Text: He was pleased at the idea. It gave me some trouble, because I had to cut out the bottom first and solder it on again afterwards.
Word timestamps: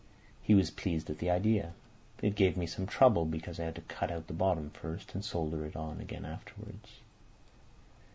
He 0.41 0.55
was 0.55 0.71
pleased 0.71 1.11
at 1.11 1.19
the 1.19 1.29
idea. 1.29 1.73
It 2.23 2.33
gave 2.33 2.57
me 2.57 2.65
some 2.65 2.87
trouble, 2.87 3.23
because 3.23 3.59
I 3.59 3.65
had 3.65 3.75
to 3.75 3.81
cut 3.81 4.09
out 4.09 4.25
the 4.25 4.33
bottom 4.33 4.71
first 4.71 5.13
and 5.13 5.23
solder 5.23 5.63
it 5.63 5.75
on 5.75 6.01
again 6.01 6.25
afterwards. 6.25 7.01